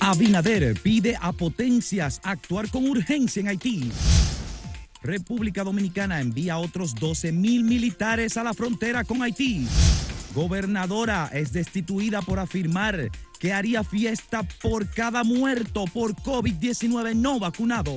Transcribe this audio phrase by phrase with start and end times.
[0.00, 3.92] Abinader pide a potencias actuar con urgencia en Haití.
[5.02, 9.66] República Dominicana envía otros 12 mil militares a la frontera con Haití.
[10.34, 17.94] Gobernadora es destituida por afirmar que haría fiesta por cada muerto por COVID-19 no vacunado.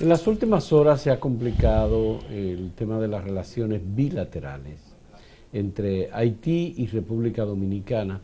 [0.00, 4.80] En las últimas horas se ha complicado el tema de las relaciones bilaterales
[5.52, 8.22] entre Haití y República Dominicana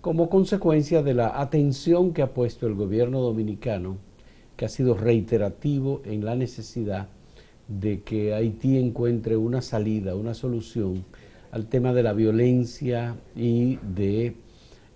[0.00, 3.98] como consecuencia de la atención que ha puesto el gobierno dominicano,
[4.56, 7.08] que ha sido reiterativo en la necesidad
[7.68, 11.04] de que Haití encuentre una salida, una solución
[11.50, 14.36] al tema de la violencia y de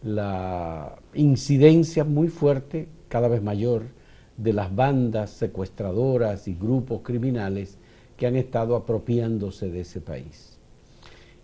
[0.02, 3.97] la incidencia muy fuerte, cada vez mayor,
[4.38, 7.76] de las bandas secuestradoras y grupos criminales
[8.16, 10.58] que han estado apropiándose de ese país.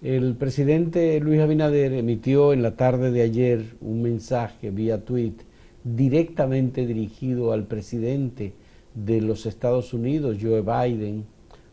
[0.01, 5.35] El presidente Luis Abinader emitió en la tarde de ayer un mensaje vía tweet
[5.83, 8.53] directamente dirigido al presidente
[8.95, 11.25] de los Estados Unidos, Joe Biden,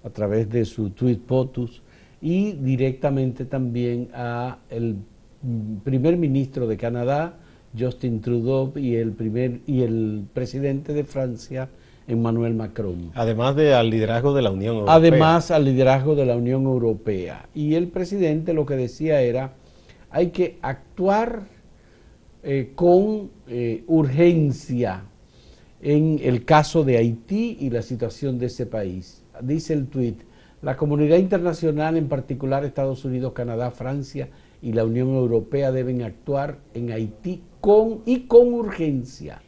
[0.04, 1.82] a través de su tweet POTUS,
[2.22, 4.96] y directamente también a el
[5.84, 7.38] primer ministro de Canadá,
[7.78, 11.70] Justin Trudeau y el primer y el presidente de Francia,
[12.08, 13.12] Emmanuel Macron.
[13.16, 14.96] Además de al liderazgo de la Unión Europea.
[14.96, 17.48] Además al liderazgo de la Unión Europea.
[17.54, 19.54] Y el presidente lo que decía era,
[20.10, 21.44] hay que actuar
[22.44, 25.04] eh, con eh, urgencia
[25.82, 29.24] en el caso de Haití y la situación de ese país.
[29.42, 30.22] Dice el tuit,
[30.62, 34.30] la comunidad internacional, en particular Estados Unidos, Canadá, Francia
[34.62, 39.42] y la Unión Europea deben actuar en Haití con y con urgencia.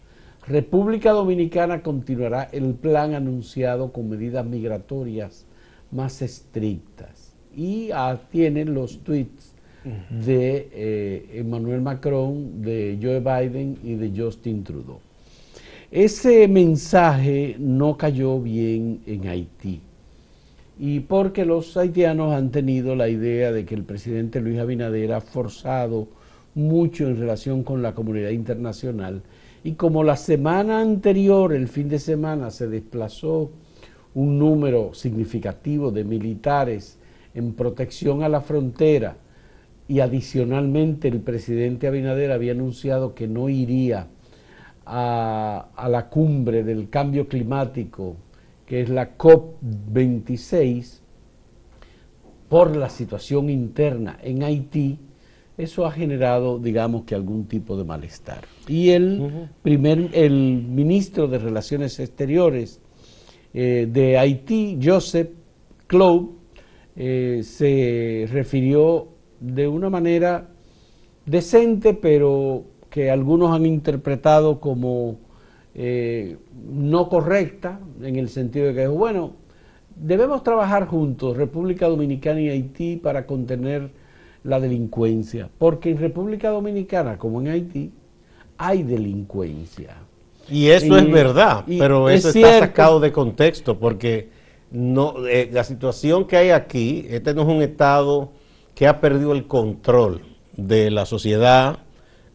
[0.47, 5.45] República Dominicana continuará el plan anunciado con medidas migratorias
[5.91, 7.89] más estrictas y
[8.31, 9.53] tienen los tweets
[10.09, 14.99] de eh, Emmanuel Macron, de Joe Biden y de Justin Trudeau.
[15.91, 19.81] Ese mensaje no cayó bien en Haití
[20.79, 25.21] y porque los haitianos han tenido la idea de que el presidente Luis Abinader ha
[25.21, 26.07] forzado
[26.55, 29.21] mucho en relación con la comunidad internacional.
[29.63, 33.51] Y como la semana anterior, el fin de semana, se desplazó
[34.13, 36.99] un número significativo de militares
[37.33, 39.17] en protección a la frontera
[39.87, 44.07] y adicionalmente el presidente Abinader había anunciado que no iría
[44.85, 48.15] a, la cumbre del cambio climático,
[48.65, 50.99] que es la COP26,
[52.49, 54.99] por la situación interna en Haití,
[55.57, 58.45] eso ha generado, digamos que algún tipo de malestar.
[58.67, 62.79] Y el primer, el ministro de Relaciones Exteriores
[63.53, 65.29] eh, de Haití, Joseph
[65.87, 66.29] Cloud,
[66.95, 69.09] eh, se refirió
[69.39, 70.49] de una manera
[71.25, 75.17] decente, pero que algunos han interpretado como
[75.75, 76.37] eh,
[76.71, 79.33] no correcta, en el sentido de que, bueno,
[79.95, 83.91] debemos trabajar juntos, República Dominicana y Haití, para contener
[84.43, 87.91] la delincuencia, porque en República Dominicana, como en Haití,
[88.57, 89.97] hay delincuencia.
[90.49, 94.29] Y eso es verdad, pero eso está sacado de contexto, porque
[94.71, 98.31] no, eh, la situación que hay aquí, este no es un Estado
[98.75, 100.21] que ha perdido el control
[100.57, 101.79] de la sociedad,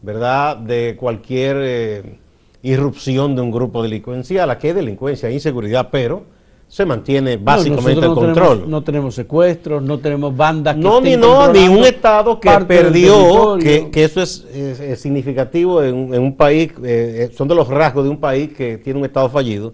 [0.01, 0.57] ¿verdad?
[0.57, 2.19] De cualquier eh,
[2.63, 4.49] irrupción de un grupo delincuencial.
[4.49, 6.23] Aquí hay delincuencia, inseguridad, pero
[6.69, 8.69] se mantiene básicamente el control.
[8.69, 13.57] no tenemos secuestros, no tenemos bandas que No, ni no, ni un Estado que perdió,
[13.57, 14.45] que, eso es,
[14.97, 18.99] significativo en, un país, eh, eh, son de los rasgos de un país que tiene
[18.99, 19.73] un Estado fallido.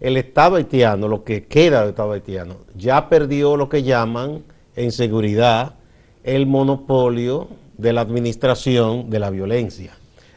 [0.00, 4.42] El Estado haitiano, lo que queda del Estado haitiano, ya perdió lo que llaman
[4.76, 5.76] en seguridad
[6.24, 9.92] el monopolio de la administración de la violencia.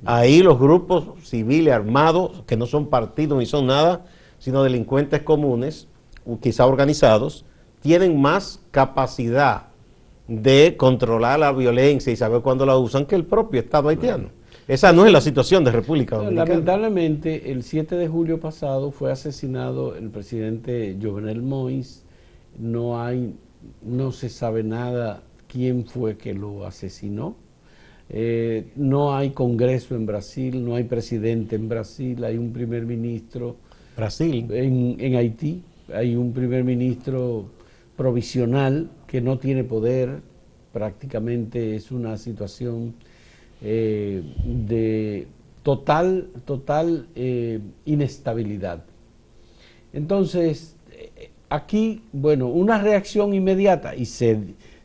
[0.05, 4.05] Ahí los grupos civiles armados, que no son partidos ni son nada,
[4.39, 5.87] sino delincuentes comunes,
[6.41, 7.45] quizá organizados,
[7.81, 9.67] tienen más capacidad
[10.27, 14.29] de controlar la violencia y saber cuándo la usan que el propio Estado haitiano.
[14.67, 16.49] Esa no es la situación de República Dominicana.
[16.49, 22.01] Lamentablemente, el 7 de julio pasado fue asesinado el presidente Jovenel Moïse.
[22.59, 23.33] No hay,
[23.81, 27.37] no se sabe nada quién fue que lo asesinó.
[28.09, 33.55] Eh, no hay congreso en Brasil, no hay presidente en Brasil, hay un primer ministro
[33.95, 34.47] Brasil.
[34.51, 35.63] En, en Haití
[35.93, 37.49] hay un primer ministro
[37.95, 40.21] provisional que no tiene poder,
[40.73, 42.93] prácticamente es una situación
[43.61, 45.27] eh, de
[45.63, 48.83] total, total eh, inestabilidad.
[49.93, 50.75] Entonces,
[51.49, 54.37] aquí, bueno, una reacción inmediata y se,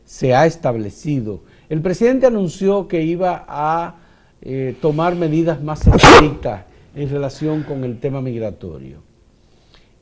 [0.05, 1.41] se ha establecido.
[1.69, 3.95] El presidente anunció que iba a
[4.41, 6.65] eh, tomar medidas más estrictas
[6.95, 8.97] en relación con el tema migratorio.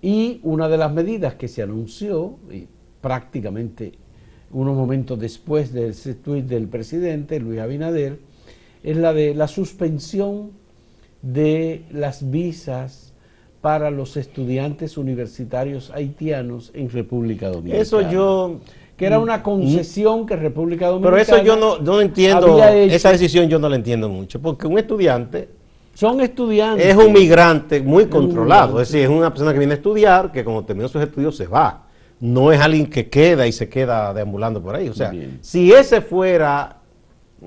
[0.01, 2.67] Y una de las medidas que se anunció, y
[3.01, 3.93] prácticamente
[4.51, 8.19] unos momentos después de ese tuit del presidente Luis Abinader,
[8.83, 10.51] es la de la suspensión
[11.21, 13.13] de las visas
[13.61, 17.81] para los estudiantes universitarios haitianos en República Dominicana.
[17.81, 18.59] Eso yo...
[18.97, 21.23] Que era una concesión que República Dominicana...
[21.23, 24.77] Pero eso yo no, no entiendo, esa decisión yo no la entiendo mucho, porque un
[24.77, 25.60] estudiante...
[25.93, 26.85] Son estudiantes.
[26.85, 30.43] Es un migrante muy controlado, es decir, es una persona que viene a estudiar, que
[30.43, 31.87] cuando termina sus estudios se va.
[32.19, 34.89] No es alguien que queda y se queda deambulando por ahí.
[34.89, 35.11] O sea,
[35.41, 36.77] si ese fuera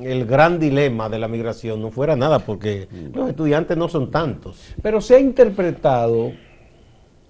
[0.00, 4.74] el gran dilema de la migración no fuera nada, porque los estudiantes no son tantos.
[4.82, 6.32] Pero se ha interpretado,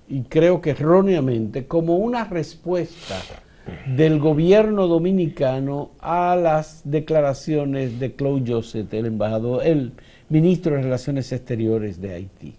[0.09, 3.17] y creo que erróneamente, como una respuesta
[3.87, 9.93] del gobierno dominicano a las declaraciones de Claude Joseph, el embajador, el
[10.35, 12.55] ministro de Relaciones Exteriores de Haití,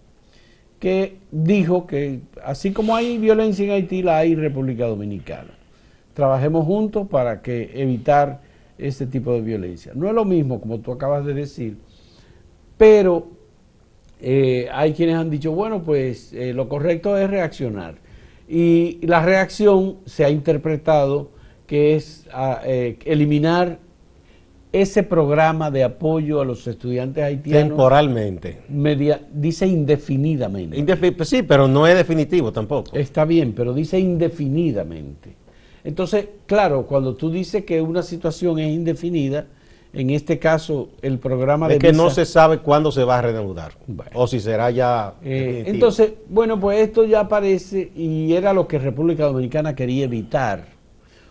[0.80, 5.52] que dijo que así como hay violencia en Haití, la hay en República Dominicana.
[6.14, 8.40] Trabajemos juntos para que evitar
[8.78, 9.92] este tipo de violencia.
[9.94, 11.76] No es lo mismo, como tú acabas de decir,
[12.78, 13.28] pero
[14.22, 17.96] eh, hay quienes han dicho, bueno, pues eh, lo correcto es reaccionar.
[18.48, 21.32] Y la reacción se ha interpretado
[21.68, 23.80] que es ah, eh, eliminar
[24.82, 27.70] ese programa de apoyo a los estudiantes haitianos.
[27.70, 28.62] Temporalmente.
[28.68, 31.12] Media, dice indefinidamente.
[31.14, 32.94] Pues sí, pero no es definitivo tampoco.
[32.94, 35.34] Está bien, pero dice indefinidamente.
[35.86, 39.46] Entonces, claro, cuando tú dices que una situación es indefinida,
[39.94, 41.76] en este caso el programa de...
[41.76, 43.78] Es que no se sabe cuándo se va a reanudar,
[44.14, 45.14] o si será ya...
[45.24, 50.66] Eh, entonces, bueno, pues esto ya aparece y era lo que República Dominicana quería evitar,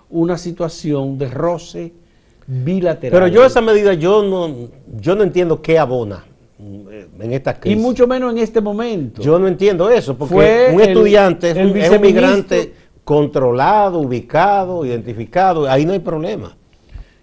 [0.09, 2.04] una situación de roce
[2.47, 3.13] bilateral.
[3.13, 4.69] Pero yo esa medida, yo no,
[5.01, 6.25] yo no entiendo qué abona
[6.59, 7.79] en esta crisis.
[7.79, 9.23] Y mucho menos en este momento.
[9.23, 12.75] Yo no entiendo eso, porque un estudiante es, un, es un migrante
[13.05, 16.57] controlado, ubicado, identificado, ahí no hay problema.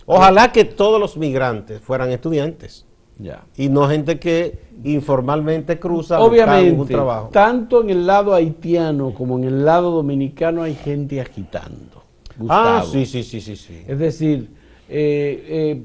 [0.06, 2.86] Ojalá que todos los migrantes fueran estudiantes.
[3.18, 3.44] Ya.
[3.56, 7.30] Y no gente que informalmente cruza Obviamente, trabajo.
[7.32, 12.04] Tanto en el lado haitiano como en el lado dominicano hay gente agitando.
[12.50, 13.84] Ah, sí, sí, sí, sí, sí.
[13.88, 14.50] Es decir,
[14.94, 15.82] eh,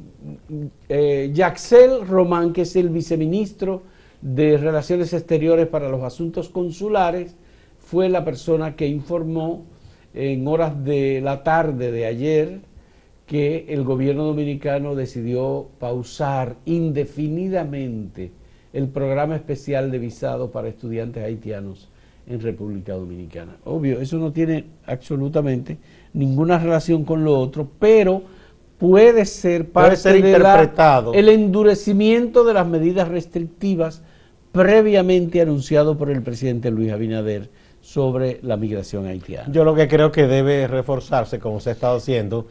[0.89, 3.83] eh, eh, Román, que es el viceministro
[4.21, 7.37] de Relaciones Exteriores para los Asuntos Consulares,
[7.79, 9.65] fue la persona que informó
[10.13, 12.61] en horas de la tarde de ayer
[13.27, 18.33] que el gobierno dominicano decidió pausar indefinidamente
[18.73, 21.89] el programa especial de visado para estudiantes haitianos
[22.27, 23.57] en República Dominicana.
[23.65, 25.79] Obvio, eso no tiene absolutamente
[26.13, 28.23] ninguna relación con lo otro, pero
[28.79, 31.15] puede ser parte ser interpretado.
[31.15, 34.03] el endurecimiento de las medidas restrictivas
[34.53, 37.51] previamente anunciado por el presidente Luis Abinader
[37.81, 39.53] sobre la migración haitiana.
[39.53, 42.47] Yo lo que creo que debe reforzarse, como se ha estado haciendo,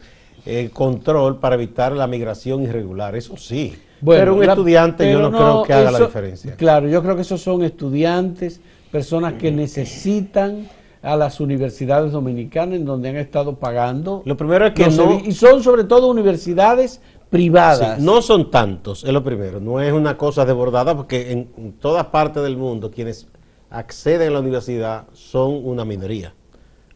[0.46, 3.76] el control para evitar la migración irregular, eso sí.
[4.04, 6.54] pero un estudiante yo no, creo que haga la diferencia.
[6.56, 10.68] Claro, yo creo que esos son estudiantes, personas que necesitan
[11.06, 14.22] a las universidades dominicanas en donde han estado pagando.
[14.24, 15.20] Lo primero es que no...
[15.24, 17.98] Y son sobre todo universidades privadas.
[18.00, 19.60] no son tantos, es lo primero.
[19.60, 23.28] No es una cosa desbordada porque en todas partes del mundo quienes
[23.70, 26.34] acceden a la universidad son una minoría.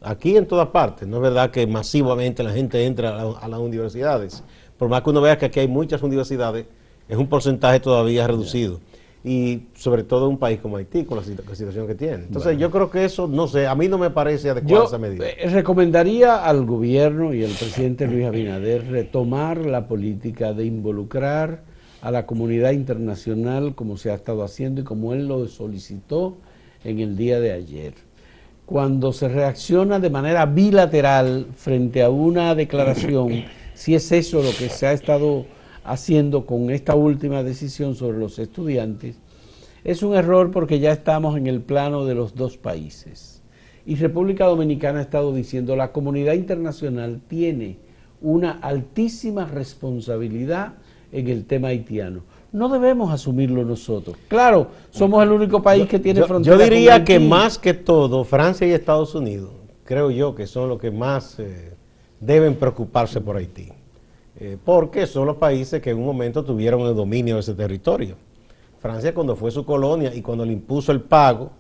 [0.03, 4.43] Aquí en todas partes, no es verdad que masivamente la gente entra a, las universidades.
[4.79, 6.67] Por más que uno vea que aquí hay muchas universidades,
[7.07, 8.81] es un porcentaje todavía reducido.
[9.23, 12.15] Y sobre todo un país como Haití, con la, situación que tiene.
[12.15, 15.29] Entonces yo creo que eso, no sé, a mí no me parece adecuada esa medida.
[15.29, 21.65] Eh, recomendaría al gobierno y al presidente Luis Abinader retomar la política de involucrar
[22.01, 26.39] a la comunidad internacional como se ha estado haciendo y como él lo solicitó
[26.85, 27.95] en el día de ayer.
[28.65, 34.69] Cuando se reacciona de manera bilateral frente a una declaración, si es eso lo que
[34.69, 35.45] se ha estado
[35.91, 39.17] haciendo con esta última decisión sobre los estudiantes,
[39.85, 43.43] es un error porque ya estamos en el plano de los dos países.
[43.87, 47.79] Y República Dominicana ha estado diciendo, la comunidad internacional tiene
[48.21, 50.75] una altísima responsabilidad
[51.13, 54.17] en el tema haitiano no debemos asumirlo nosotros.
[54.29, 56.57] Claro, somos el único país que tiene frontera.
[56.57, 59.51] Yo diría que más que todo, Francia y Estados Unidos,
[59.85, 61.75] creo yo que son los que más eh,
[62.19, 63.69] deben preocuparse por Haití.
[64.39, 68.17] Eh, porque son los países que en un momento tuvieron el dominio de ese territorio.
[68.81, 71.51] Francia cuando fue su colonia y cuando le impuso el pago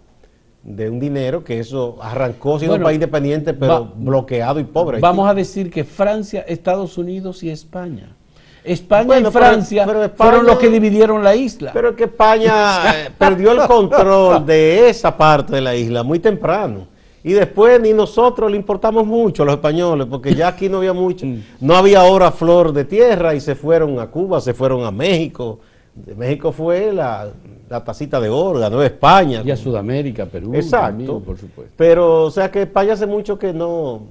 [0.62, 5.00] de un dinero que eso arrancó siendo un país independiente, pero bloqueado y pobre.
[5.00, 8.16] Vamos a decir que Francia, Estados Unidos y España.
[8.62, 11.72] España y Francia fueron los que dividieron la isla.
[11.72, 16.86] Pero que España eh, perdió el control de esa parte de la isla muy temprano.
[17.22, 20.92] Y después ni nosotros le importamos mucho a los españoles, porque ya aquí no había
[20.92, 21.42] mucho, mm.
[21.60, 25.58] no había ahora flor de tierra y se fueron a Cuba, se fueron a México.
[25.94, 27.30] De México fue la,
[27.68, 29.42] la tacita de oro, la Nueva España.
[29.44, 30.54] Y a Sudamérica, Perú.
[30.54, 31.20] Exacto.
[31.20, 31.72] por supuesto.
[31.76, 34.02] Pero, o sea que España hace mucho que no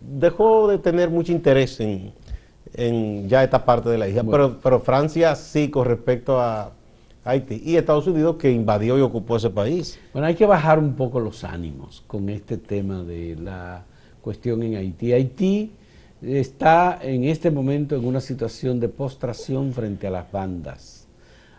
[0.00, 4.24] dejó de tener mucho interés en, ya esta parte de la isla.
[4.24, 6.72] Pero, pero Francia sí con respecto a
[7.24, 7.62] Haití.
[7.64, 9.98] Y Estados Unidos que invadió y ocupó ese país.
[10.12, 13.84] Bueno, hay que bajar un poco los ánimos con este tema de la
[14.20, 15.12] cuestión en Haití.
[15.12, 15.72] Haití
[16.22, 21.04] está en este momento en una situación de postración frente a las bandas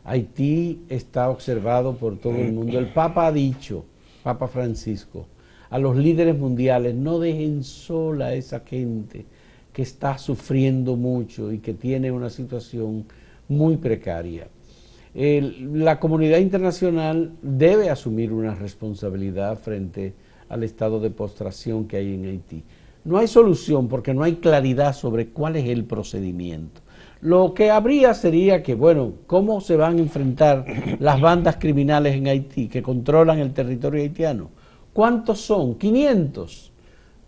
[0.06, 2.78] Haití está observado por todo el mundo.
[2.78, 3.86] El Papa ha dicho,
[4.24, 5.26] Papa Francisco,
[5.72, 9.26] a los líderes mundiales, no dejen sola a esa gente
[9.74, 13.06] que está sufriendo mucho y que tiene una situación
[13.48, 14.48] muy precaria.
[15.16, 20.14] La comunidad internacional debe asumir una responsabilidad frente
[20.50, 22.64] al estado de postración que hay en Haití.
[23.06, 26.82] No hay solución porque no hay claridad sobre cuál es el procedimiento.
[27.22, 30.66] Lo que habría sería que, bueno, ¿cómo se van a enfrentar
[31.00, 34.50] las bandas criminales en Haití que controlan el territorio haitiano?
[34.92, 35.76] ¿Cuántos son?
[35.76, 36.74] 500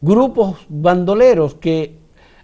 [0.02, 1.96] grupos bandoleros que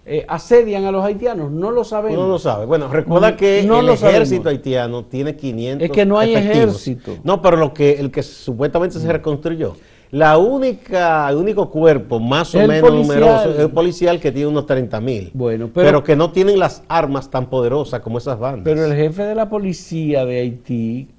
[0.05, 2.19] eh, asedian a los haitianos, no lo sabemos.
[2.19, 2.65] No lo sabe.
[2.65, 7.17] Bueno, recuerda que el ejército haitiano tiene 500 Es que no hay ejército.
[7.23, 9.75] No, pero lo que el que supuestamente se reconstruyó.
[10.11, 14.67] La única, el único cuerpo más o menos numeroso es el policial que tiene unos
[14.67, 15.31] 30 mil.
[15.33, 18.63] Bueno, pero, que no tienen las armas tan poderosas como esas bandas.
[18.63, 21.09] Pero el jefe de la policía de Haití,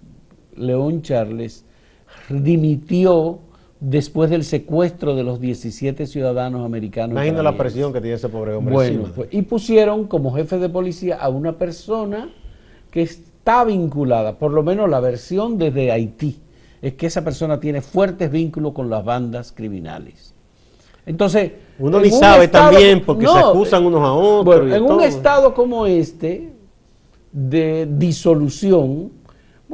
[0.57, 1.65] León Charles,
[2.29, 3.41] dimitió
[3.87, 7.13] después del secuestro de los 17 ciudadanos americanos.
[7.13, 8.73] Imagina la presión que tiene ese pobre hombre.
[8.73, 12.31] Bueno, pues, y pusieron como jefe de policía a una persona
[12.91, 16.41] que está vinculada, por lo menos la versión desde Haití
[16.81, 20.35] es que esa persona tiene fuertes vínculos con las bandas criminales.
[21.07, 24.73] Entonces, uno ni sabe también porque se acusan unos a otros.
[24.73, 26.53] en un estado como este
[27.33, 29.13] de disolución,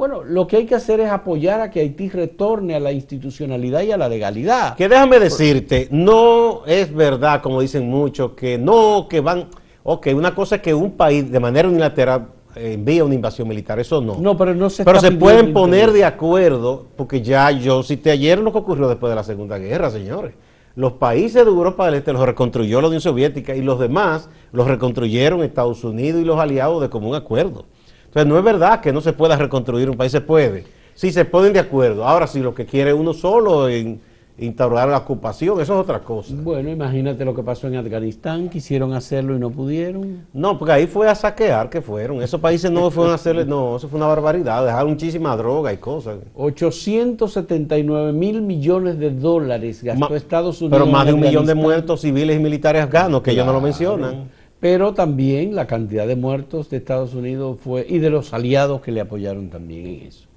[0.01, 3.83] bueno, lo que hay que hacer es apoyar a que Haití retorne a la institucionalidad
[3.83, 4.75] y a la legalidad.
[4.75, 9.49] Que déjame decirte, no es verdad, como dicen muchos, que no, que van,
[9.83, 14.01] ok, una cosa es que un país de manera unilateral envía una invasión militar, eso
[14.01, 14.17] no.
[14.17, 18.39] No, pero no se Pero se pueden poner de acuerdo, porque ya yo cité ayer
[18.39, 20.33] lo que ocurrió después de la Segunda Guerra, señores.
[20.75, 24.67] Los países de Europa del Este los reconstruyó la Unión Soviética y los demás los
[24.67, 27.65] reconstruyeron Estados Unidos y los aliados de común acuerdo.
[28.11, 30.65] Entonces no es verdad que no se pueda reconstruir un país, se puede.
[30.95, 32.05] Sí, se ponen de acuerdo.
[32.05, 34.01] Ahora, si lo que quiere uno solo en
[34.37, 36.33] instaurar la ocupación, eso es otra cosa.
[36.35, 40.25] Bueno, imagínate lo que pasó en Afganistán, quisieron hacerlo y no pudieron.
[40.33, 42.21] No, porque ahí fue a saquear que fueron.
[42.21, 45.77] Esos países no fueron a hacerle, no, eso fue una barbaridad, dejaron muchísima droga y
[45.77, 46.17] cosas.
[46.35, 50.77] 879 mil millones de dólares gastó Estados Unidos.
[50.77, 53.61] Pero más de un millón de muertos civiles y militares afganos, que ellos no lo
[53.61, 54.40] mencionan.
[54.61, 58.91] Pero también la cantidad de muertos de Estados Unidos fue, y de los aliados que
[58.91, 60.27] le apoyaron también en eso.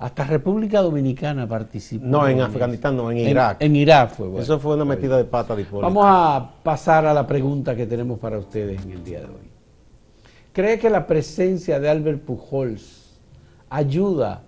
[0.00, 2.04] Hasta República Dominicana participó.
[2.04, 3.58] No, en Afganistán, no, en Irak.
[3.60, 4.26] En, Irak fue.
[4.26, 4.42] Bueno.
[4.42, 8.18] Eso fue una metida de pata de Vamos a pasar a la pregunta que tenemos
[8.18, 9.50] para ustedes en el día de hoy.
[10.52, 13.20] ¿Cree que la presencia de Albert Pujols
[13.68, 14.42] ayuda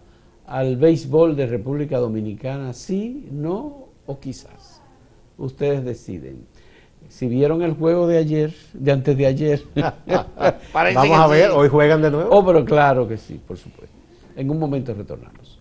[0.47, 2.73] al béisbol de República Dominicana?
[2.73, 4.83] ¿Sí, no o quizás?
[5.39, 6.45] Ustedes deciden.
[7.09, 9.63] Si vieron el juego de ayer, de antes de ayer.
[10.75, 12.31] Vamos a ver, hoy juegan de nuevo.
[12.31, 13.97] Oh, pero claro que sí, por supuesto.
[14.35, 15.59] En un momento retornamos.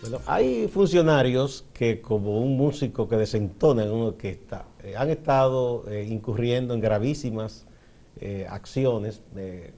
[0.00, 5.84] Bueno, hay funcionarios que como un músico que desentona en una orquesta, eh, han estado
[5.88, 7.66] eh, incurriendo en gravísimas
[8.20, 9.22] eh, acciones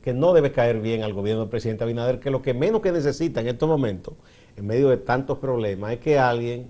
[0.02, 2.92] que no debe caer bien al gobierno del presidente Abinader, que lo que menos que
[2.92, 4.14] necesita en estos momentos
[4.56, 6.68] en medio de tantos problemas, es que alguien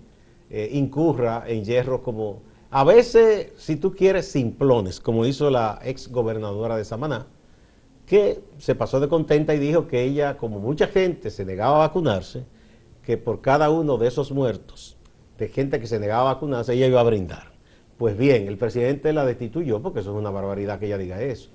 [0.50, 6.11] eh, incurra en hierro como, a veces, si tú quieres, simplones, como hizo la ex
[6.11, 7.26] gobernadora de Samaná,
[8.06, 11.88] que se pasó de contenta y dijo que ella, como mucha gente se negaba a
[11.88, 12.44] vacunarse,
[13.02, 14.97] que por cada uno de esos muertos,
[15.38, 17.52] de gente que se negaba a vacunarse, ella iba a brindar.
[17.99, 21.50] Pues bien, el presidente la destituyó, porque eso es una barbaridad que ella diga eso.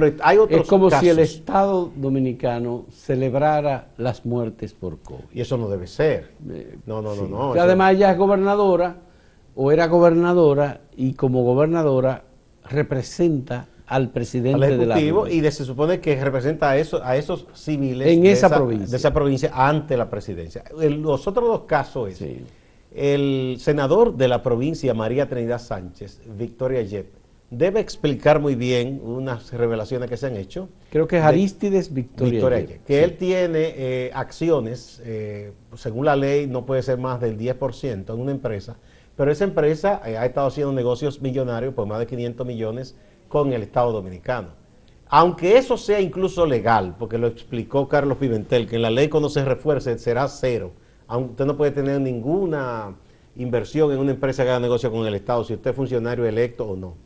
[0.00, 5.24] Pero hay otros es como si el Estado dominicano celebrara las muertes por COVID.
[5.32, 6.32] Y eso no debe ser.
[6.50, 7.52] Eh, no, no, no, no.
[7.52, 8.96] Además ella es gobernadora
[9.54, 12.24] o era gobernadora y como gobernadora
[12.68, 17.46] representa al presidente al de la y se supone que representa a, eso, a esos
[17.54, 18.90] civiles en de esa, provincia.
[18.90, 20.64] de esa provincia ante la presidencia.
[20.76, 22.24] los otros dos casos es
[22.94, 27.06] el senador de la provincia María Trinidad Sánchez, Victoria Yep,
[27.50, 30.68] debe explicar muy bien unas revelaciones que se han hecho.
[30.90, 36.66] Creo que es Aristides Victoria, que él tiene eh, acciones, eh, según la ley no
[36.66, 38.76] puede ser más del 10% en una empresa,
[39.16, 42.96] pero esa empresa eh, ha estado haciendo negocios millonarios por más de 500 millones
[43.28, 44.48] con el Estado Dominicano.
[45.08, 49.28] Aunque eso sea incluso legal, porque lo explicó Carlos Pimentel, que en la ley cuando
[49.28, 50.72] se refuerce será cero.
[51.08, 52.92] Usted no puede tener ninguna
[53.36, 56.64] inversión en una empresa que haga negocio con el Estado, si usted es funcionario electo
[56.64, 57.05] o no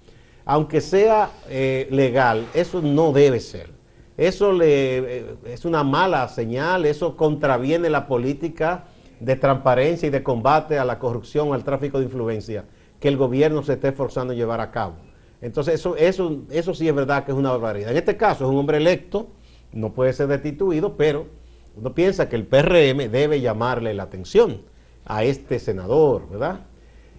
[0.50, 3.70] aunque sea eh, legal, eso no debe ser.
[4.16, 8.86] Eso le, eh, es una mala señal, eso contraviene la política
[9.20, 12.64] de transparencia y de combate a la corrupción, al tráfico de influencia
[12.98, 14.96] que el gobierno se esté esforzando a llevar a cabo.
[15.40, 17.92] Entonces, eso, eso, eso sí es verdad que es una barbaridad.
[17.92, 19.28] En este caso, es un hombre electo,
[19.70, 21.28] no puede ser destituido, pero
[21.76, 24.62] uno piensa que el PRM debe llamarle la atención
[25.04, 26.66] a este senador, ¿verdad?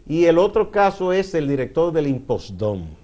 [0.05, 2.99] Y el otro caso es el director del Impostón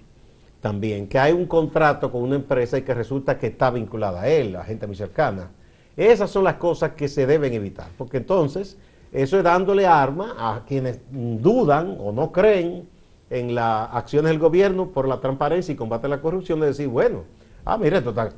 [0.60, 4.28] también, que hay un contrato con una empresa y que resulta que está vinculada a
[4.28, 5.50] él, a gente muy cercana.
[5.96, 8.76] Esas son las cosas que se deben evitar, porque entonces
[9.12, 12.88] eso es dándole arma a quienes dudan o no creen
[13.30, 16.88] en las acciones del gobierno por la transparencia y combate a la corrupción, de decir,
[16.88, 17.24] bueno,
[17.64, 18.32] ah, mire, esto está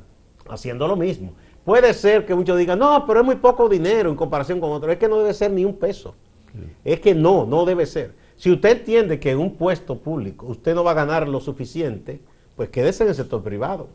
[0.49, 1.33] haciendo lo mismo.
[1.63, 4.91] Puede ser que muchos digan, no, pero es muy poco dinero en comparación con otros.
[4.93, 6.15] Es que no debe ser ni un peso.
[6.83, 8.13] Es que no, no debe ser.
[8.41, 12.21] Si usted entiende que en un puesto público usted no va a ganar lo suficiente,
[12.55, 13.89] pues quédese en el sector privado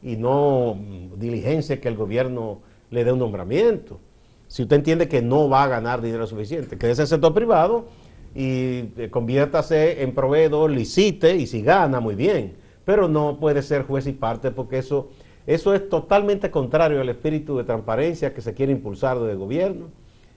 [0.00, 3.98] y no mm, diligencia que el gobierno le dé un nombramiento.
[4.46, 7.86] Si usted entiende que no va a ganar dinero suficiente, quédese en el sector privado
[8.32, 12.58] y eh, conviértase en proveedor, licite y si gana, muy bien.
[12.84, 15.08] Pero no puede ser juez y parte porque eso,
[15.48, 19.88] eso es totalmente contrario al espíritu de transparencia que se quiere impulsar desde el gobierno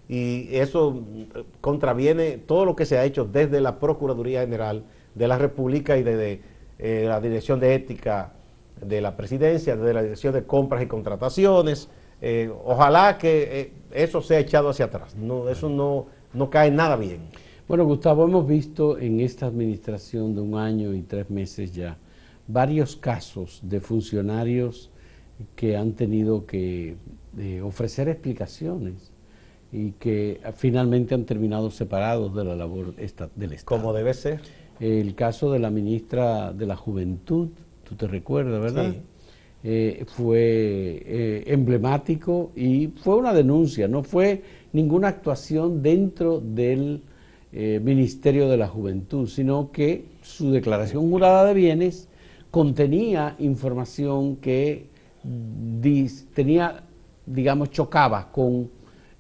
[0.09, 1.01] y eso
[1.61, 4.83] contraviene todo lo que se ha hecho desde la Procuraduría General
[5.15, 6.41] de la República y desde
[6.79, 8.33] eh, la Dirección de Ética
[8.81, 11.89] de la Presidencia, desde la Dirección de Compras y Contrataciones.
[12.21, 15.15] Eh, ojalá que eh, eso sea echado hacia atrás.
[15.15, 17.29] No, eso no, no cae nada bien.
[17.67, 21.97] Bueno, Gustavo, hemos visto en esta administración de un año y tres meses ya
[22.45, 24.91] varios casos de funcionarios
[25.55, 26.97] que han tenido que
[27.63, 29.12] ofrecer explicaciones
[29.73, 33.31] y que finalmente han terminado separados de la labor del Estado.
[33.65, 34.39] Como debe ser.
[34.79, 37.49] El caso de la ministra de la Juventud,
[37.83, 38.91] tú te recuerdas, ¿verdad?
[38.91, 39.01] Sí.
[39.65, 47.01] Eh, fue eh, emblemático y fue una denuncia, no fue ninguna actuación dentro del
[47.53, 52.09] eh, Ministerio de la Juventud, sino que su declaración jurada de bienes
[52.51, 54.87] contenía información que
[56.35, 56.83] tenía,
[57.25, 58.69] digamos, chocaba con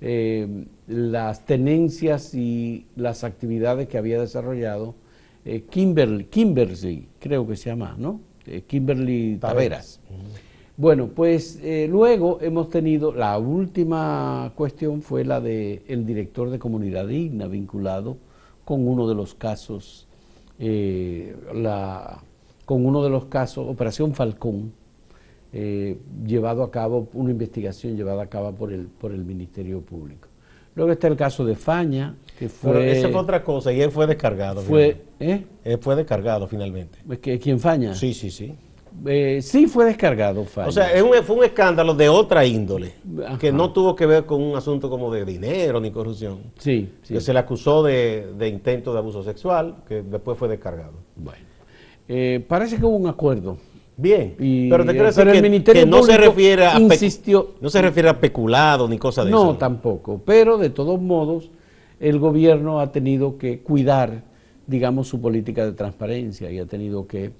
[0.05, 4.95] eh, las tenencias y las actividades que había desarrollado
[5.45, 8.19] eh, Kimberly, Kimberly, creo que se llama, ¿no?
[8.45, 10.01] Eh, Kimberly Taveras.
[10.75, 17.07] Bueno, pues luego hemos tenido, la última cuestión fue la del el director de Comunidad
[17.07, 18.17] Digna vinculado
[18.65, 20.07] con uno de los casos,
[20.59, 22.21] la,
[22.65, 24.73] con uno de los casos, Operación Falcón,
[25.53, 30.27] eh, llevado a cabo, una investigación llevada a cabo por el, por el Ministerio Público.
[30.75, 32.71] Luego está el caso de Faña, que fue...
[32.71, 34.61] Pero esa fue otra cosa y él fue descargado.
[34.61, 35.45] Fue, ¿eh?
[35.63, 36.97] Él fue descargado finalmente.
[37.21, 37.93] ¿Que, ¿Quién Faña?
[37.93, 38.55] Sí, sí, sí.
[39.05, 40.67] Eh, sí fue descargado Faña.
[40.69, 40.89] O sea,
[41.23, 42.93] fue un escándalo de otra índole,
[43.39, 46.39] que no tuvo que ver con un asunto como de dinero ni corrupción.
[46.57, 47.13] Sí, sí.
[47.13, 50.93] Que se le acusó de, de intento de abuso sexual, que después fue descargado.
[51.15, 51.45] Bueno.
[52.07, 53.57] Eh, parece que hubo un acuerdo
[53.95, 54.35] Bien,
[54.69, 58.09] pero te quiero decir que, el Ministerio no se refiere a insistió, no se refiere
[58.09, 59.45] a peculado ni cosa de eso.
[59.45, 61.51] No, tampoco, pero de todos modos
[61.99, 64.23] el gobierno ha tenido que cuidar,
[64.67, 67.31] digamos, su política de transparencia y ha tenido que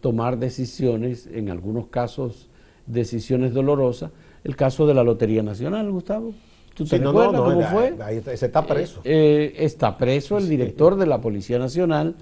[0.00, 2.48] tomar decisiones, en algunos casos
[2.86, 4.10] decisiones dolorosas,
[4.44, 6.34] el caso de la Lotería Nacional, Gustavo.
[6.74, 7.94] ¿Tú te recuerdas cómo fue?
[8.02, 9.00] Ahí, está preso.
[9.04, 12.14] Eh, eh, está preso el director de la Policía Nacional.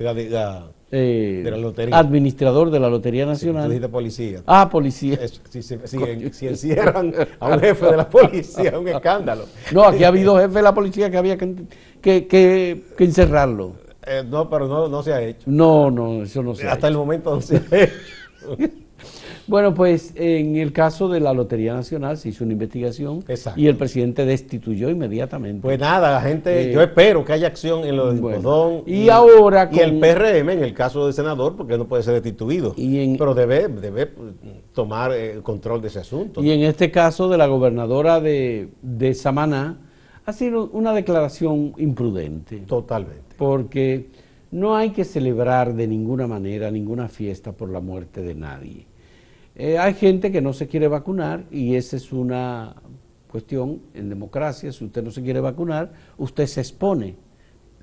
[0.94, 1.98] Eh, de la lotería.
[1.98, 3.72] Administrador de la Lotería Nacional.
[3.72, 4.42] Sí, policía.
[4.46, 5.18] Ah, policía.
[5.48, 9.46] si, si, encierran a un jefe de la policía, es un escándalo.
[9.72, 11.55] No, aquí ha habido jefe de la policía que había que,
[12.02, 13.72] que, que, encerrarlo.
[14.26, 15.44] no, pero no, no se ha hecho.
[15.46, 17.94] No, no, eso no se Hasta el momento no se ha hecho.
[19.46, 23.24] Bueno, pues en el caso de la Lotería Nacional se hizo una investigación
[23.57, 25.62] y el presidente destituyó inmediatamente.
[25.62, 29.09] Pues nada, la gente, eh, yo espero que haya acción en lo del bueno, y,
[29.09, 32.74] ahora y el PRM en el caso del senador, porque no puede ser destituido,
[33.18, 34.11] pero debe, debe
[34.72, 36.42] tomar el control de ese asunto.
[36.42, 39.78] Y en este caso de la gobernadora de, de Samaná,
[40.24, 42.59] ha sido una declaración imprudente.
[42.59, 43.35] Totalmente.
[43.37, 44.09] Porque
[44.52, 48.87] no hay que celebrar de ninguna manera ninguna fiesta por la muerte de nadie.
[49.55, 52.75] Eh, hay gente que no se quiere vacunar y esa es una
[53.31, 54.73] cuestión en democracia.
[54.73, 57.17] Si usted no se quiere vacunar, usted se expone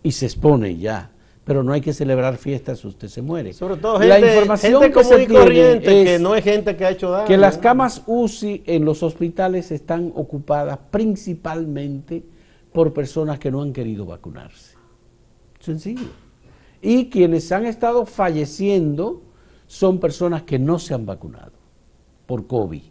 [0.02, 1.12] y se expone ya.
[1.44, 3.54] Pero no hay que celebrar fiestas si usted se muere.
[3.54, 6.92] Sobre todo gente, la información que común y corriente, que no es gente que ha
[6.92, 7.28] hecho daño.
[7.28, 12.24] Que las camas UCI en los hospitales están ocupadas principalmente
[12.72, 14.76] por personas que no han querido vacunarse.
[15.60, 16.08] Sencillo.
[16.82, 19.24] Y quienes han estado falleciendo
[19.66, 21.59] son personas que no se han vacunado
[22.30, 22.84] por COVID.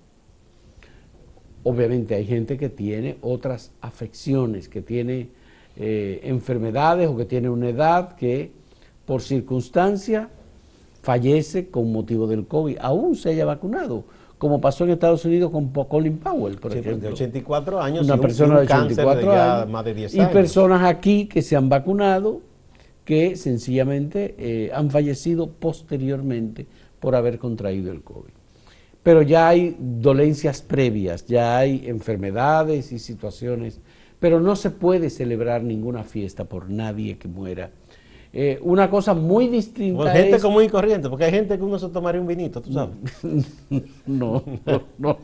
[1.62, 5.28] Obviamente hay gente que tiene otras afecciones, que tiene
[5.76, 8.50] eh, enfermedades o que tiene una edad que
[9.06, 10.28] por circunstancia
[11.02, 14.02] fallece con motivo del COVID, aún se haya vacunado,
[14.38, 17.08] como pasó en Estados Unidos con Colin Powell, por ejemplo.
[17.08, 20.30] De 84 años, una persona de 84 años, más de 10 años.
[20.30, 22.40] Y personas aquí que se han vacunado
[23.04, 26.66] que sencillamente eh, han fallecido posteriormente
[26.98, 28.37] por haber contraído el COVID.
[29.08, 33.80] Pero ya hay dolencias previas, ya hay enfermedades y situaciones,
[34.20, 37.70] pero no se puede celebrar ninguna fiesta por nadie que muera.
[38.34, 39.96] Eh, una cosa muy distinta.
[39.96, 42.70] Bueno, gente común y corriente, porque hay gente que uno se tomaría un vinito, tú
[42.70, 42.96] sabes.
[44.06, 45.18] no, no, no.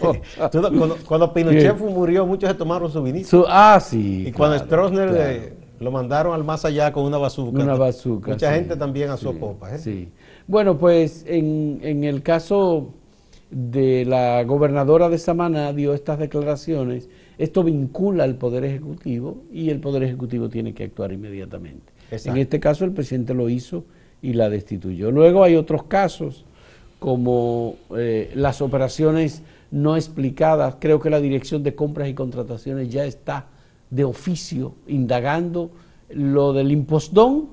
[1.08, 3.46] cuando, Pinochet murió, muchos se tomaron su vinito.
[3.48, 4.28] ah, sí.
[4.28, 7.64] Y cuando Stroessner lo mandaron al más allá con una bazooka.
[7.64, 8.30] Una bazooka.
[8.30, 9.74] Mucha gente también a su popa.
[9.74, 9.78] ¿eh?
[9.78, 10.12] Sí.
[10.46, 12.94] Bueno, pues en, en, el caso
[13.54, 17.08] de la gobernadora de Samaná dio estas declaraciones.
[17.38, 21.92] Esto vincula al Poder Ejecutivo y el Poder Ejecutivo tiene que actuar inmediatamente.
[22.10, 23.84] En este caso el presidente lo hizo
[24.22, 25.12] y la destituyó.
[25.12, 26.44] Luego hay otros casos
[26.98, 30.76] como eh, las operaciones no explicadas.
[30.80, 33.46] Creo que la Dirección de Compras y Contrataciones ya está
[33.88, 35.70] de oficio indagando
[36.10, 37.50] lo del impostón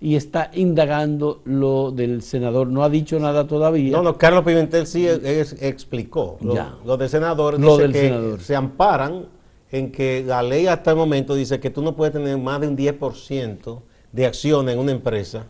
[0.00, 2.68] y está indagando lo del senador.
[2.68, 3.92] No ha dicho nada todavía.
[3.92, 6.38] No, no, Carlos Pimentel sí explicó.
[6.40, 6.76] Lo, ya.
[6.84, 8.40] lo del senador lo del senador.
[8.40, 9.26] se amparan
[9.70, 12.68] en que la ley hasta el momento dice que tú no puedes tener más de
[12.68, 13.82] un 10%
[14.12, 15.46] de acción en una empresa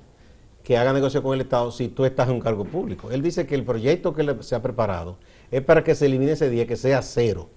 [0.65, 3.11] que haga negocio con el Estado si tú estás en un cargo público.
[3.11, 5.19] Él dice que el proyecto que se ha preparado
[5.51, 7.49] es para que se elimine ese día, que sea cero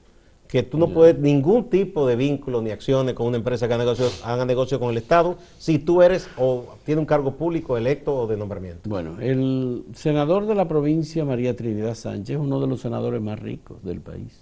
[0.51, 3.85] que tú no puedes ningún tipo de vínculo ni acciones con una empresa que haga
[3.85, 8.13] negocio, haga negocio con el Estado si tú eres o tienes un cargo público electo
[8.13, 8.89] o de nombramiento.
[8.89, 13.39] Bueno, el senador de la provincia, María Trinidad Sánchez, es uno de los senadores más
[13.39, 14.41] ricos del país,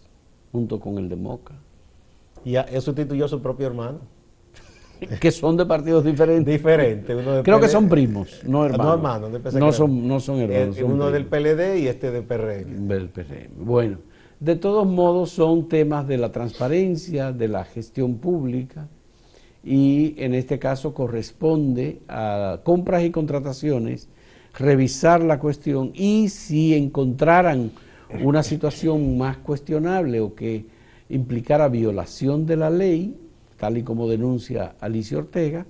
[0.52, 1.54] junto con el de Moca.
[2.44, 4.00] Y él sustituyó a su propio hermano.
[5.22, 6.52] que son de partidos diferentes.
[6.52, 7.18] Diferentes.
[7.44, 8.86] Creo que son primos, no hermanos.
[8.88, 9.54] No hermanos.
[9.54, 10.76] No son, no son hermanos.
[10.82, 12.88] uno del PLD y este del PRM.
[12.88, 13.64] Del PRM.
[13.64, 14.09] Bueno.
[14.40, 18.88] De todos modos son temas de la transparencia, de la gestión pública
[19.66, 24.08] y en este caso corresponde a compras y contrataciones
[24.58, 27.72] revisar la cuestión y si encontraran
[28.24, 30.66] una situación más cuestionable o que
[31.10, 33.18] implicara violación de la ley,
[33.58, 35.66] tal y como denuncia Alicia Ortega,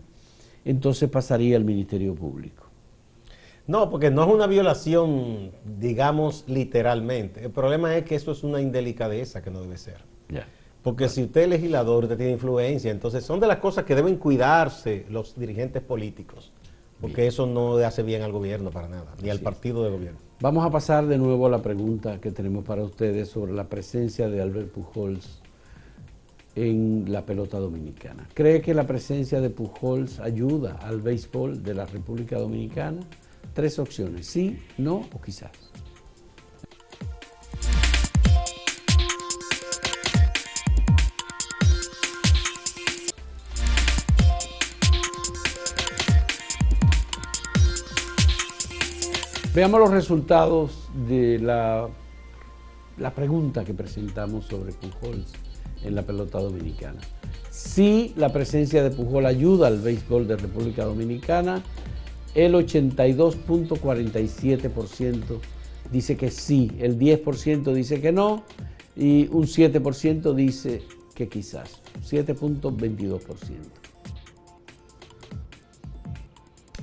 [0.64, 2.69] entonces pasaría al Ministerio Público.
[3.70, 7.46] No, porque no es una violación, digamos, literalmente.
[7.46, 9.98] El problema es que eso es una indelicadeza que no debe ser.
[10.82, 14.16] Porque si usted es legislador, usted tiene influencia, entonces son de las cosas que deben
[14.16, 16.52] cuidarse los dirigentes políticos,
[17.00, 20.20] porque eso no le hace bien al gobierno para nada, ni al partido de gobierno.
[20.40, 24.30] Vamos a pasar de nuevo a la pregunta que tenemos para ustedes sobre la presencia
[24.30, 25.44] de Albert Pujols
[26.56, 28.28] en la pelota dominicana.
[28.34, 33.02] ¿Cree que la presencia de Pujols ayuda al béisbol de la República Dominicana?
[33.60, 35.52] Tres opciones, sí, no o quizás.
[49.54, 51.90] Veamos los resultados de la,
[52.98, 55.34] la, pregunta que presentamos sobre Pujols
[55.84, 57.02] en la pelota dominicana.
[57.52, 61.62] Si la presencia de Pujol ayuda al béisbol de República Dominicana,
[62.46, 65.40] el 82.47%
[65.92, 68.44] dice que sí, el 10% dice que no
[68.96, 70.82] y un 7% dice
[71.16, 73.20] que quizás, 7.22%.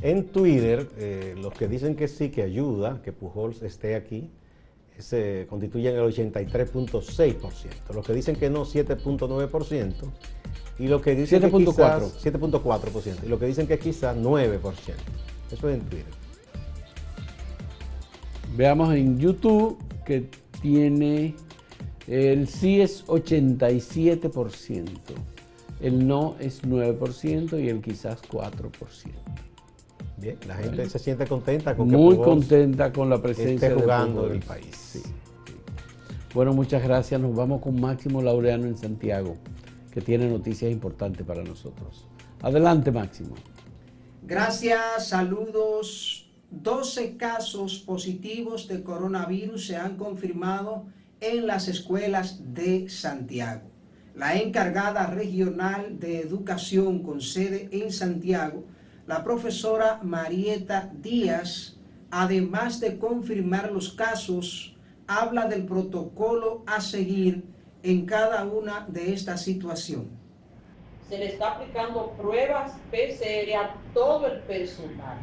[0.02, 4.30] En Twitter, eh, los que dicen que sí, que ayuda, que Pujols esté aquí,
[4.98, 7.94] Ese constituyen el 83.6%.
[7.94, 9.94] Los que dicen que no, 7.9%.
[10.78, 12.12] Y lo que dicen 7.4%.
[12.22, 13.24] 7.4%.
[13.24, 14.60] Y lo que dicen que quizás 9%.
[15.50, 16.12] Eso es en Twitter.
[18.56, 20.28] Veamos en YouTube que
[20.62, 21.34] tiene
[22.06, 24.88] el sí es 87%,
[25.80, 28.70] el no es 9% y el quizás 4%.
[30.18, 34.28] Bien, la gente se siente contenta con que Muy contenta con la presencia esté jugando
[34.28, 34.74] del país.
[34.74, 35.02] Sí.
[36.32, 37.20] Bueno, muchas gracias.
[37.20, 39.36] Nos vamos con Máximo Laureano en Santiago,
[39.90, 42.06] que tiene noticias importantes para nosotros.
[42.40, 43.34] Adelante, Máximo.
[44.26, 46.28] Gracias, saludos.
[46.50, 50.86] 12 casos positivos de coronavirus se han confirmado
[51.20, 53.70] en las escuelas de Santiago.
[54.16, 58.64] La encargada regional de educación con sede en Santiago,
[59.06, 61.76] la profesora Marieta Díaz,
[62.10, 64.74] además de confirmar los casos,
[65.06, 67.44] habla del protocolo a seguir
[67.84, 70.25] en cada una de estas situaciones.
[71.08, 75.18] Se le está aplicando pruebas PCR a todo el personal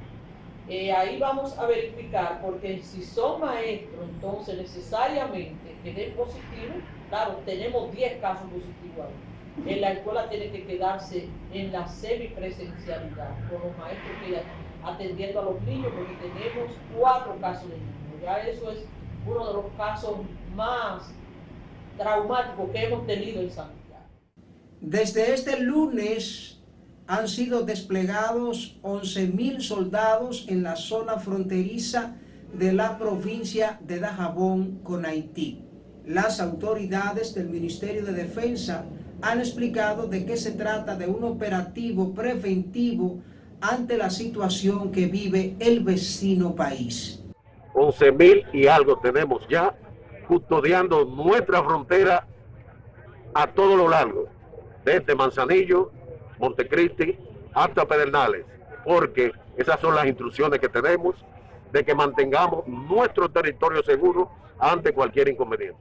[0.69, 6.75] eh, ahí vamos a verificar, porque si son maestros, entonces necesariamente que den positivo,
[7.09, 9.73] claro, tenemos 10 casos positivos ahí.
[9.73, 14.41] En la escuela tiene que quedarse en la semipresencialidad, con los maestros que
[14.83, 18.21] atendiendo a los niños, porque tenemos cuatro casos de niños.
[18.21, 18.85] Ya eso es
[19.27, 20.15] uno de los casos
[20.55, 21.13] más
[21.97, 23.82] traumáticos que hemos tenido en Santiago.
[24.85, 26.59] Desde este lunes
[27.07, 32.17] han sido desplegados 11.000 soldados en la zona fronteriza
[32.53, 35.63] de la provincia de Dajabón con Haití.
[36.05, 38.83] Las autoridades del Ministerio de Defensa
[39.21, 43.21] han explicado de qué se trata de un operativo preventivo
[43.61, 47.23] ante la situación que vive el vecino país.
[47.73, 49.73] 11.000 y algo tenemos ya
[50.27, 52.27] custodiando nuestra frontera
[53.33, 54.27] a todo lo largo,
[54.85, 55.91] desde Manzanillo
[56.39, 57.17] Montecristi
[57.53, 58.45] hasta Pedernales,
[58.83, 61.15] porque esas son las instrucciones que tenemos
[61.71, 65.79] de que mantengamos nuestro territorio seguro ante cualquier inconveniente.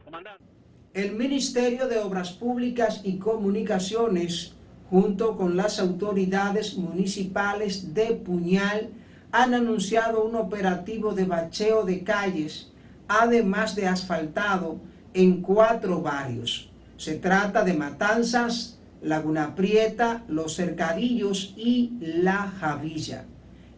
[0.95, 4.55] El Ministerio de Obras Públicas y Comunicaciones,
[4.91, 8.91] junto con las autoridades municipales de Puñal,
[9.31, 12.71] han anunciado un operativo de bacheo de calles,
[13.09, 14.77] además de asfaltado,
[15.15, 16.71] en cuatro barrios.
[16.99, 23.25] Se trata de Matanzas, Laguna Prieta, Los Cercadillos y La Javilla.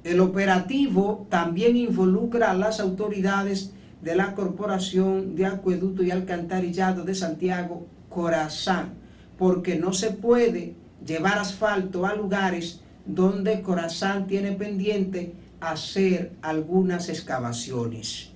[0.04, 7.14] El operativo también involucra a las autoridades de la Corporación de Acueducto y Alcantarillado de
[7.14, 8.94] Santiago, Corazán,
[9.38, 18.30] porque no se puede llevar asfalto a lugares donde Corazán tiene pendiente hacer algunas excavaciones.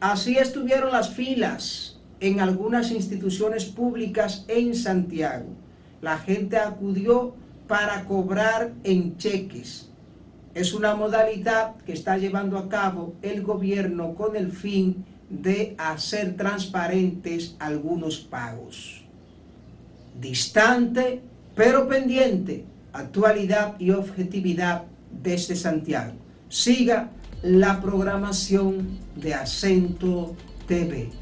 [0.00, 1.91] Así estuvieron las filas
[2.22, 5.48] en algunas instituciones públicas en Santiago.
[6.00, 7.34] La gente acudió
[7.66, 9.88] para cobrar en cheques.
[10.54, 16.36] Es una modalidad que está llevando a cabo el gobierno con el fin de hacer
[16.36, 19.02] transparentes algunos pagos.
[20.20, 21.22] Distante,
[21.56, 26.12] pero pendiente, actualidad y objetividad desde Santiago.
[26.48, 27.10] Siga
[27.42, 30.36] la programación de Acento
[30.68, 31.21] TV.